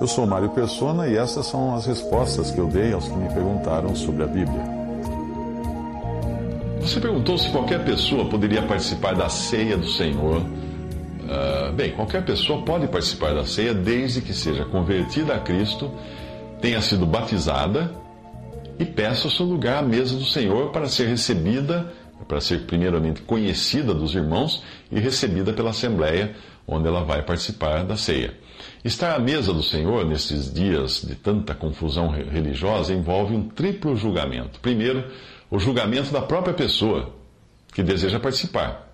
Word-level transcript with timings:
Eu 0.00 0.06
sou 0.06 0.26
Mário 0.26 0.48
Persona 0.48 1.06
e 1.06 1.16
essas 1.16 1.44
são 1.44 1.74
as 1.74 1.84
respostas 1.84 2.50
que 2.50 2.58
eu 2.58 2.66
dei 2.66 2.94
aos 2.94 3.06
que 3.06 3.14
me 3.14 3.28
perguntaram 3.28 3.94
sobre 3.94 4.22
a 4.22 4.26
Bíblia. 4.26 4.64
Você 6.80 6.98
perguntou 6.98 7.36
se 7.36 7.50
qualquer 7.50 7.84
pessoa 7.84 8.24
poderia 8.24 8.62
participar 8.62 9.14
da 9.14 9.28
ceia 9.28 9.76
do 9.76 9.86
Senhor. 9.86 10.38
Uh, 10.40 11.72
bem, 11.74 11.92
qualquer 11.92 12.24
pessoa 12.24 12.62
pode 12.62 12.88
participar 12.88 13.34
da 13.34 13.44
ceia 13.44 13.74
desde 13.74 14.22
que 14.22 14.32
seja 14.32 14.64
convertida 14.64 15.34
a 15.34 15.38
Cristo, 15.38 15.90
tenha 16.62 16.80
sido 16.80 17.04
batizada 17.04 17.94
e 18.78 18.86
peça 18.86 19.28
o 19.28 19.30
seu 19.30 19.44
lugar 19.44 19.80
à 19.80 19.86
mesa 19.86 20.16
do 20.16 20.24
Senhor 20.24 20.70
para 20.70 20.88
ser 20.88 21.08
recebida, 21.08 21.92
para 22.26 22.40
ser 22.40 22.62
primeiramente 22.62 23.20
conhecida 23.20 23.92
dos 23.92 24.14
irmãos 24.14 24.62
e 24.90 24.98
recebida 24.98 25.52
pela 25.52 25.70
Assembleia, 25.70 26.34
onde 26.70 26.86
ela 26.86 27.04
vai 27.04 27.22
participar 27.22 27.84
da 27.84 27.96
ceia. 27.96 28.32
Estar 28.84 29.14
à 29.14 29.18
mesa 29.18 29.52
do 29.52 29.62
Senhor 29.62 30.06
nesses 30.06 30.52
dias 30.52 31.02
de 31.02 31.16
tanta 31.16 31.54
confusão 31.54 32.08
religiosa 32.08 32.94
envolve 32.94 33.34
um 33.34 33.48
triplo 33.48 33.96
julgamento. 33.96 34.60
Primeiro, 34.60 35.04
o 35.50 35.58
julgamento 35.58 36.12
da 36.12 36.22
própria 36.22 36.54
pessoa 36.54 37.12
que 37.74 37.82
deseja 37.82 38.20
participar. 38.20 38.88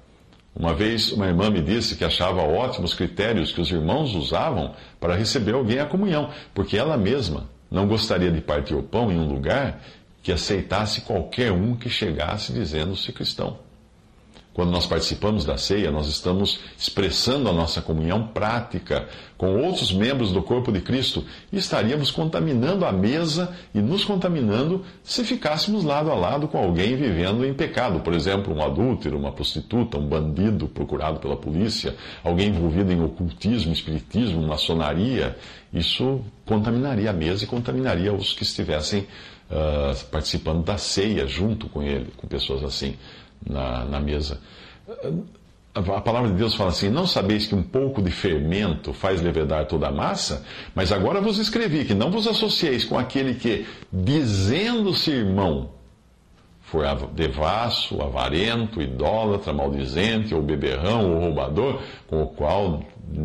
Uma 0.54 0.74
vez 0.74 1.12
uma 1.12 1.26
irmã 1.26 1.50
me 1.50 1.60
disse 1.60 1.96
que 1.96 2.04
achava 2.04 2.40
ótimos 2.40 2.94
critérios 2.94 3.52
que 3.52 3.60
os 3.60 3.70
irmãos 3.70 4.14
usavam 4.14 4.74
para 4.98 5.14
receber 5.14 5.54
alguém 5.54 5.78
à 5.78 5.84
comunhão, 5.84 6.30
porque 6.54 6.78
ela 6.78 6.96
mesma 6.96 7.48
não 7.70 7.86
gostaria 7.86 8.30
de 8.30 8.40
partir 8.40 8.74
o 8.74 8.82
pão 8.82 9.12
em 9.12 9.18
um 9.18 9.28
lugar 9.28 9.82
que 10.22 10.32
aceitasse 10.32 11.02
qualquer 11.02 11.52
um 11.52 11.76
que 11.76 11.90
chegasse 11.90 12.52
dizendo-se 12.52 13.12
cristão. 13.12 13.58
Quando 14.56 14.70
nós 14.70 14.86
participamos 14.86 15.44
da 15.44 15.58
ceia, 15.58 15.90
nós 15.90 16.06
estamos 16.06 16.60
expressando 16.78 17.46
a 17.46 17.52
nossa 17.52 17.82
comunhão 17.82 18.28
prática 18.28 19.06
com 19.36 19.54
outros 19.62 19.92
membros 19.92 20.32
do 20.32 20.42
corpo 20.42 20.72
de 20.72 20.80
Cristo 20.80 21.22
e 21.52 21.58
estaríamos 21.58 22.10
contaminando 22.10 22.86
a 22.86 22.90
mesa 22.90 23.54
e 23.74 23.82
nos 23.82 24.02
contaminando 24.02 24.82
se 25.04 25.24
ficássemos 25.24 25.84
lado 25.84 26.10
a 26.10 26.14
lado 26.14 26.48
com 26.48 26.56
alguém 26.56 26.96
vivendo 26.96 27.44
em 27.44 27.52
pecado. 27.52 28.00
Por 28.00 28.14
exemplo, 28.14 28.54
um 28.54 28.64
adúltero, 28.64 29.18
uma 29.18 29.30
prostituta, 29.30 29.98
um 29.98 30.08
bandido 30.08 30.66
procurado 30.68 31.20
pela 31.20 31.36
polícia, 31.36 31.94
alguém 32.24 32.48
envolvido 32.48 32.90
em 32.90 33.04
ocultismo, 33.04 33.74
espiritismo, 33.74 34.40
maçonaria. 34.40 35.36
Isso 35.70 36.22
contaminaria 36.46 37.10
a 37.10 37.12
mesa 37.12 37.44
e 37.44 37.46
contaminaria 37.46 38.10
os 38.10 38.32
que 38.32 38.42
estivessem 38.42 39.00
uh, 39.50 40.02
participando 40.06 40.64
da 40.64 40.78
ceia 40.78 41.26
junto 41.26 41.68
com 41.68 41.82
ele, 41.82 42.10
com 42.16 42.26
pessoas 42.26 42.64
assim 42.64 42.96
na, 43.44 43.84
na 43.84 44.00
mesa. 44.00 44.40
A 45.74 46.00
palavra 46.00 46.30
de 46.30 46.36
Deus 46.36 46.54
fala 46.54 46.70
assim: 46.70 46.88
Não 46.88 47.06
sabeis 47.06 47.46
que 47.46 47.54
um 47.54 47.62
pouco 47.62 48.00
de 48.00 48.10
fermento 48.10 48.92
faz 48.92 49.20
levedar 49.20 49.66
toda 49.66 49.88
a 49.88 49.92
massa? 49.92 50.44
Mas 50.74 50.90
agora 50.90 51.20
vos 51.20 51.38
escrevi 51.38 51.84
que 51.84 51.94
não 51.94 52.10
vos 52.10 52.26
associeis 52.26 52.84
com 52.84 52.98
aquele 52.98 53.34
que, 53.34 53.66
dizendo-se 53.92 55.10
irmão, 55.10 55.70
for 56.62 56.84
devasso, 57.12 58.00
avarento, 58.02 58.80
idólatra, 58.80 59.52
maldizente, 59.52 60.34
ou 60.34 60.42
beberrão, 60.42 61.12
ou 61.12 61.20
roubador, 61.20 61.80
com 62.08 62.22
o 62.22 62.26
qual, 62.26 62.82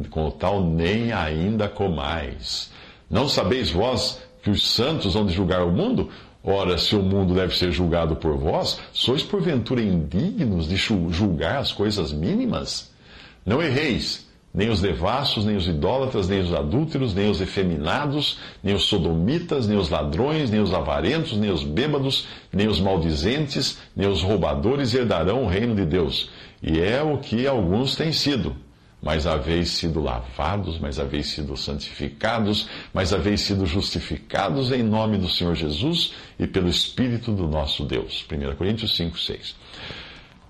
com 0.10 0.28
o 0.28 0.32
tal 0.32 0.62
nem 0.62 1.12
ainda 1.12 1.70
comais. 1.70 2.72
Não 3.10 3.28
sabeis 3.28 3.72
vós 3.72 4.22
que 4.44 4.50
os 4.50 4.70
santos 4.72 5.14
vão 5.14 5.28
julgar 5.28 5.64
o 5.64 5.72
mundo? 5.72 6.10
Ora, 6.44 6.78
se 6.78 6.96
o 6.96 7.04
mundo 7.04 7.36
deve 7.36 7.56
ser 7.56 7.72
julgado 7.72 8.16
por 8.16 8.36
vós, 8.36 8.80
sois 8.92 9.22
porventura 9.22 9.82
indignos 9.82 10.68
de 10.68 10.76
julgar 10.76 11.58
as 11.58 11.72
coisas 11.72 12.12
mínimas? 12.12 12.92
Não 13.46 13.62
erreis, 13.62 14.28
nem 14.54 14.70
os 14.70 14.82
devassos, 14.82 15.46
nem 15.46 15.56
os 15.56 15.68
idólatras, 15.68 16.28
nem 16.28 16.42
os 16.42 16.52
adúlteros, 16.52 17.14
nem 17.14 17.30
os 17.30 17.42
efeminados, 17.42 18.40
nem 18.64 18.74
os 18.74 18.86
sodomitas, 18.86 19.68
nem 19.68 19.78
os 19.78 19.90
ladrões, 19.90 20.50
nem 20.50 20.60
os 20.60 20.74
avarentos, 20.74 21.38
nem 21.38 21.52
os 21.52 21.64
bêbados, 21.64 22.28
nem 22.52 22.68
os 22.68 22.80
maldizentes, 22.80 23.78
nem 23.96 24.10
os 24.10 24.24
roubadores 24.24 24.96
herdarão 24.96 25.44
o 25.44 25.48
reino 25.48 25.76
de 25.76 25.86
Deus. 25.86 26.32
E 26.62 26.80
é 26.80 27.04
o 27.04 27.20
que 27.20 27.46
alguns 27.46 27.96
têm 27.96 28.12
sido 28.12 28.56
mas 29.02 29.26
haveis 29.26 29.70
sido 29.70 30.00
lavados, 30.00 30.78
mas 30.78 31.00
haveis 31.00 31.28
sido 31.28 31.58
santificados, 31.58 32.68
mas 32.94 33.12
haveis 33.12 33.42
sido 33.42 33.66
justificados 33.66 34.72
em 34.72 34.84
nome 34.84 35.18
do 35.18 35.28
Senhor 35.28 35.56
Jesus 35.56 36.14
e 36.38 36.46
pelo 36.46 36.70
Espírito 36.70 37.32
do 37.32 37.48
nosso 37.48 37.84
Deus. 37.84 38.26
1 38.32 38.56
Coríntios 38.56 38.96
5, 38.96 39.18
6. 39.18 39.56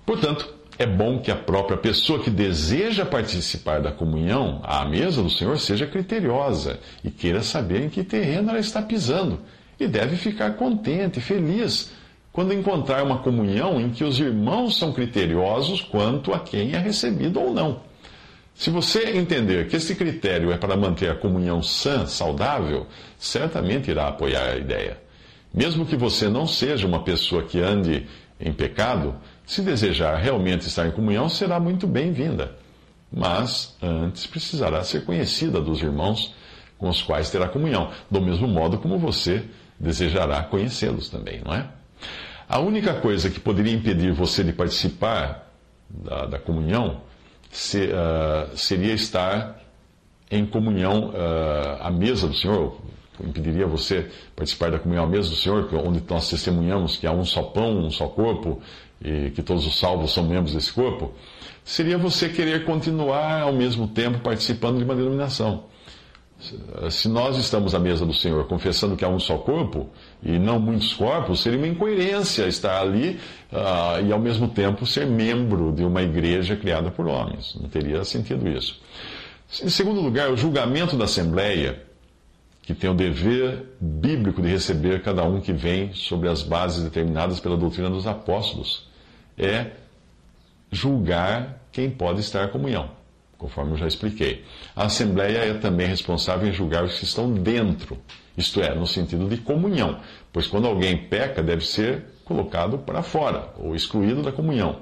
Portanto, 0.04 0.52
é 0.78 0.86
bom 0.86 1.18
que 1.20 1.30
a 1.30 1.36
própria 1.36 1.76
pessoa 1.76 2.18
que 2.18 2.30
deseja 2.30 3.06
participar 3.06 3.80
da 3.80 3.92
comunhão 3.92 4.60
à 4.64 4.84
mesa 4.84 5.22
do 5.22 5.30
Senhor 5.30 5.58
seja 5.58 5.86
criteriosa 5.86 6.78
e 7.04 7.10
queira 7.10 7.42
saber 7.42 7.82
em 7.82 7.88
que 7.88 8.04
terreno 8.04 8.50
ela 8.50 8.58
está 8.58 8.82
pisando. 8.82 9.40
E 9.78 9.86
deve 9.86 10.16
ficar 10.16 10.52
contente, 10.52 11.20
feliz, 11.20 11.92
quando 12.32 12.52
encontrar 12.52 13.02
uma 13.02 13.18
comunhão 13.18 13.80
em 13.80 13.90
que 13.90 14.04
os 14.04 14.18
irmãos 14.18 14.78
são 14.78 14.92
criteriosos 14.92 15.80
quanto 15.80 16.32
a 16.32 16.40
quem 16.40 16.72
é 16.72 16.78
recebido 16.78 17.40
ou 17.40 17.52
não. 17.52 17.91
Se 18.54 18.70
você 18.70 19.16
entender 19.16 19.68
que 19.68 19.76
esse 19.76 19.94
critério 19.94 20.52
é 20.52 20.56
para 20.56 20.76
manter 20.76 21.10
a 21.10 21.14
comunhão 21.14 21.62
sã, 21.62 22.06
saudável, 22.06 22.86
certamente 23.18 23.90
irá 23.90 24.08
apoiar 24.08 24.50
a 24.50 24.56
ideia. 24.56 24.98
Mesmo 25.52 25.84
que 25.84 25.96
você 25.96 26.28
não 26.28 26.46
seja 26.46 26.86
uma 26.86 27.02
pessoa 27.02 27.42
que 27.42 27.60
ande 27.60 28.06
em 28.40 28.52
pecado, 28.52 29.14
se 29.46 29.62
desejar 29.62 30.16
realmente 30.16 30.66
estar 30.66 30.86
em 30.86 30.90
comunhão, 30.90 31.28
será 31.28 31.60
muito 31.60 31.86
bem-vinda. 31.86 32.56
Mas 33.12 33.76
antes 33.82 34.26
precisará 34.26 34.82
ser 34.82 35.04
conhecida 35.04 35.60
dos 35.60 35.82
irmãos 35.82 36.34
com 36.78 36.88
os 36.88 37.02
quais 37.02 37.30
terá 37.30 37.48
comunhão, 37.48 37.90
do 38.10 38.20
mesmo 38.20 38.48
modo 38.48 38.78
como 38.78 38.98
você 38.98 39.44
desejará 39.78 40.42
conhecê-los 40.42 41.08
também, 41.08 41.40
não 41.44 41.54
é? 41.54 41.68
A 42.48 42.58
única 42.58 42.94
coisa 42.94 43.30
que 43.30 43.38
poderia 43.38 43.72
impedir 43.72 44.12
você 44.12 44.42
de 44.42 44.52
participar 44.52 45.52
da, 45.88 46.26
da 46.26 46.38
comunhão 46.38 47.02
se, 47.52 47.84
uh, 47.84 48.56
seria 48.56 48.94
estar 48.94 49.60
em 50.30 50.46
comunhão 50.46 51.10
uh, 51.10 51.82
à 51.82 51.90
mesa 51.90 52.26
do 52.26 52.34
Senhor, 52.34 52.80
impediria 53.22 53.66
você 53.66 54.10
participar 54.34 54.70
da 54.70 54.78
comunhão 54.78 55.04
à 55.04 55.06
mesa 55.06 55.28
do 55.28 55.36
Senhor, 55.36 55.68
onde 55.86 56.02
nós 56.08 56.28
testemunhamos 56.30 56.96
que 56.96 57.06
há 57.06 57.12
um 57.12 57.26
só 57.26 57.42
pão, 57.42 57.78
um 57.78 57.90
só 57.90 58.08
corpo, 58.08 58.60
e 59.04 59.30
que 59.30 59.42
todos 59.42 59.66
os 59.66 59.78
salvos 59.78 60.12
são 60.12 60.24
membros 60.24 60.54
desse 60.54 60.72
corpo, 60.72 61.12
seria 61.62 61.98
você 61.98 62.28
querer 62.28 62.64
continuar 62.64 63.42
ao 63.42 63.52
mesmo 63.52 63.86
tempo 63.86 64.20
participando 64.20 64.78
de 64.78 64.84
uma 64.84 64.94
denominação. 64.94 65.64
Se 66.90 67.08
nós 67.08 67.36
estamos 67.36 67.74
à 67.74 67.78
mesa 67.78 68.04
do 68.04 68.12
Senhor 68.12 68.46
confessando 68.48 68.96
que 68.96 69.04
há 69.04 69.08
um 69.08 69.20
só 69.20 69.38
corpo 69.38 69.88
e 70.22 70.38
não 70.38 70.58
muitos 70.58 70.92
corpos, 70.92 71.40
seria 71.40 71.58
uma 71.58 71.68
incoerência 71.68 72.48
estar 72.48 72.80
ali 72.80 73.20
uh, 73.52 74.04
e 74.04 74.12
ao 74.12 74.18
mesmo 74.18 74.48
tempo 74.48 74.84
ser 74.84 75.06
membro 75.06 75.72
de 75.72 75.84
uma 75.84 76.02
igreja 76.02 76.56
criada 76.56 76.90
por 76.90 77.06
homens. 77.06 77.54
Não 77.60 77.68
teria 77.68 78.02
sentido 78.04 78.48
isso. 78.48 78.80
Em 79.62 79.68
segundo 79.68 80.00
lugar, 80.00 80.30
o 80.30 80.36
julgamento 80.36 80.96
da 80.96 81.04
Assembleia, 81.04 81.82
que 82.62 82.74
tem 82.74 82.90
o 82.90 82.94
dever 82.94 83.66
bíblico 83.80 84.42
de 84.42 84.48
receber 84.48 85.02
cada 85.02 85.22
um 85.24 85.40
que 85.40 85.52
vem 85.52 85.92
sobre 85.92 86.28
as 86.28 86.42
bases 86.42 86.82
determinadas 86.82 87.38
pela 87.38 87.56
doutrina 87.56 87.90
dos 87.90 88.06
apóstolos, 88.06 88.88
é 89.38 89.72
julgar 90.70 91.60
quem 91.70 91.90
pode 91.90 92.20
estar 92.20 92.48
em 92.48 92.50
comunhão 92.50 93.01
conforme 93.42 93.72
eu 93.72 93.76
já 93.76 93.88
expliquei. 93.88 94.44
A 94.76 94.84
Assembleia 94.84 95.38
é 95.38 95.54
também 95.54 95.88
responsável 95.88 96.48
em 96.48 96.52
julgar 96.52 96.84
os 96.84 96.96
que 96.96 97.04
estão 97.04 97.34
dentro, 97.34 97.98
isto 98.38 98.62
é, 98.62 98.72
no 98.72 98.86
sentido 98.86 99.28
de 99.28 99.36
comunhão, 99.36 99.98
pois 100.32 100.46
quando 100.46 100.68
alguém 100.68 100.96
peca, 100.96 101.42
deve 101.42 101.66
ser 101.66 102.04
colocado 102.24 102.78
para 102.78 103.02
fora, 103.02 103.52
ou 103.58 103.74
excluído 103.74 104.22
da 104.22 104.30
comunhão, 104.30 104.78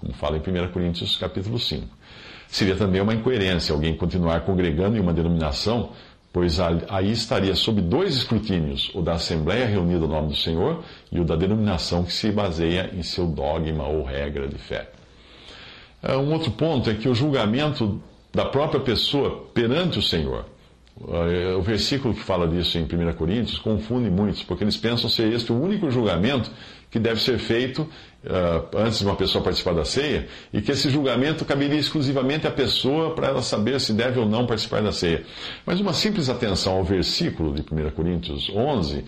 como 0.00 0.14
fala 0.14 0.38
em 0.38 0.40
1 0.40 0.72
Coríntios 0.72 1.16
capítulo 1.18 1.58
5. 1.58 1.86
Seria 2.48 2.74
também 2.74 3.02
uma 3.02 3.14
incoerência 3.14 3.74
alguém 3.74 3.94
continuar 3.94 4.40
congregando 4.40 4.96
em 4.96 5.00
uma 5.00 5.12
denominação, 5.12 5.90
pois 6.32 6.58
aí 6.58 7.12
estaria 7.12 7.54
sob 7.54 7.82
dois 7.82 8.16
escrutínios, 8.16 8.90
o 8.94 9.02
da 9.02 9.12
Assembleia 9.12 9.66
reunida 9.66 10.00
no 10.00 10.08
nome 10.08 10.28
do 10.28 10.36
Senhor 10.36 10.82
e 11.12 11.20
o 11.20 11.24
da 11.24 11.36
denominação 11.36 12.02
que 12.02 12.12
se 12.12 12.32
baseia 12.32 12.90
em 12.94 13.02
seu 13.02 13.26
dogma 13.26 13.86
ou 13.86 14.02
regra 14.02 14.48
de 14.48 14.56
fé. 14.56 14.88
Uh, 16.02 16.18
um 16.18 16.32
outro 16.32 16.50
ponto 16.50 16.88
é 16.88 16.94
que 16.94 17.08
o 17.08 17.14
julgamento 17.14 18.00
da 18.32 18.44
própria 18.44 18.80
pessoa 18.80 19.48
perante 19.52 19.98
o 19.98 20.02
Senhor. 20.02 20.46
Uh, 21.00 21.56
o 21.58 21.62
versículo 21.62 22.12
que 22.12 22.20
fala 22.20 22.46
disso 22.46 22.76
em 22.76 22.82
1 22.82 23.12
Coríntios 23.14 23.58
confunde 23.58 24.10
muitos, 24.10 24.42
porque 24.42 24.62
eles 24.62 24.76
pensam 24.76 25.08
ser 25.08 25.32
este 25.32 25.50
o 25.50 25.58
único 25.58 25.90
julgamento 25.90 26.50
que 26.90 26.98
deve 26.98 27.20
ser 27.20 27.38
feito 27.38 27.82
uh, 27.82 28.76
antes 28.76 28.98
de 28.98 29.06
uma 29.06 29.16
pessoa 29.16 29.42
participar 29.42 29.72
da 29.72 29.84
ceia, 29.84 30.26
e 30.52 30.60
que 30.60 30.72
esse 30.72 30.90
julgamento 30.90 31.44
caberia 31.44 31.78
exclusivamente 31.78 32.46
à 32.46 32.50
pessoa 32.50 33.14
para 33.14 33.28
ela 33.28 33.42
saber 33.42 33.80
se 33.80 33.94
deve 33.94 34.18
ou 34.18 34.26
não 34.26 34.46
participar 34.46 34.82
da 34.82 34.92
ceia. 34.92 35.24
Mas 35.64 35.80
uma 35.80 35.94
simples 35.94 36.28
atenção 36.28 36.74
ao 36.74 36.84
versículo 36.84 37.54
de 37.54 37.62
1 37.62 37.90
Coríntios 37.92 38.50
11 38.50 38.98
uh, 38.98 39.04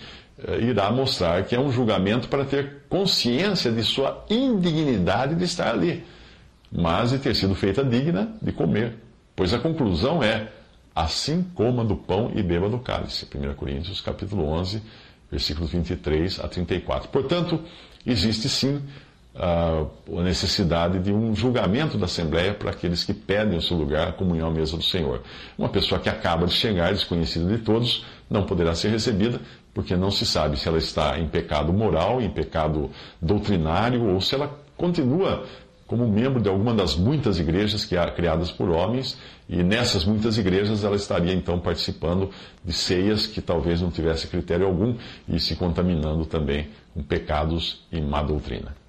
irá 0.62 0.90
mostrar 0.90 1.44
que 1.44 1.54
é 1.54 1.60
um 1.60 1.70
julgamento 1.70 2.28
para 2.28 2.44
ter 2.44 2.84
consciência 2.88 3.70
de 3.70 3.82
sua 3.82 4.24
indignidade 4.30 5.34
de 5.34 5.44
estar 5.44 5.72
ali, 5.72 6.04
mas 6.72 7.10
de 7.10 7.18
ter 7.18 7.34
sido 7.36 7.54
feita 7.54 7.84
digna 7.84 8.34
de 8.40 8.50
comer. 8.50 8.94
Pois 9.36 9.52
a 9.52 9.58
conclusão 9.58 10.22
é: 10.22 10.48
assim 10.94 11.42
coma 11.54 11.84
do 11.84 11.96
pão 11.96 12.32
e 12.34 12.42
beba 12.42 12.68
do 12.68 12.78
cálice. 12.78 13.26
1 13.26 13.54
Coríntios 13.54 14.00
capítulo 14.00 14.44
11, 14.44 14.82
versículos 15.30 15.70
23 15.70 16.40
a 16.40 16.48
34. 16.48 17.08
Portanto, 17.10 17.60
existe 18.06 18.48
sim 18.48 18.82
a 19.34 19.86
necessidade 20.22 20.98
de 20.98 21.10
um 21.10 21.34
julgamento 21.34 21.96
da 21.96 22.04
Assembleia 22.04 22.52
para 22.52 22.70
aqueles 22.70 23.02
que 23.02 23.14
pedem 23.14 23.56
o 23.56 23.62
seu 23.62 23.76
lugar 23.76 24.08
à 24.08 24.12
comunhão 24.12 24.48
à 24.48 24.50
mesa 24.50 24.76
do 24.76 24.82
Senhor. 24.82 25.22
Uma 25.56 25.70
pessoa 25.70 25.98
que 25.98 26.08
acaba 26.08 26.46
de 26.46 26.52
chegar, 26.52 26.92
desconhecida 26.92 27.46
de 27.46 27.62
todos, 27.62 28.04
não 28.28 28.44
poderá 28.44 28.74
ser 28.74 28.90
recebida, 28.90 29.40
porque 29.72 29.96
não 29.96 30.10
se 30.10 30.26
sabe 30.26 30.58
se 30.58 30.68
ela 30.68 30.76
está 30.76 31.18
em 31.18 31.26
pecado 31.26 31.72
moral, 31.72 32.20
em 32.20 32.28
pecado 32.28 32.90
doutrinário, 33.22 34.04
ou 34.04 34.20
se 34.20 34.34
ela 34.34 34.54
continua 34.76 35.46
como 35.92 36.08
membro 36.08 36.40
de 36.40 36.48
alguma 36.48 36.72
das 36.72 36.96
muitas 36.96 37.38
igrejas 37.38 37.86
criadas 38.16 38.50
por 38.50 38.70
homens, 38.70 39.18
e 39.46 39.62
nessas 39.62 40.06
muitas 40.06 40.38
igrejas 40.38 40.84
ela 40.84 40.96
estaria 40.96 41.34
então 41.34 41.60
participando 41.60 42.30
de 42.64 42.72
ceias 42.72 43.26
que 43.26 43.42
talvez 43.42 43.82
não 43.82 43.90
tivesse 43.90 44.26
critério 44.26 44.64
algum 44.64 44.96
e 45.28 45.38
se 45.38 45.54
contaminando 45.54 46.24
também 46.24 46.68
com 46.94 47.02
pecados 47.02 47.82
e 47.92 48.00
má 48.00 48.22
doutrina. 48.22 48.81